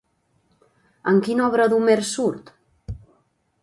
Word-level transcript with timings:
En 1.13 1.21
quina 1.29 1.47
obra 1.51 1.69
d'Homer 1.75 2.01
surt? 2.17 2.53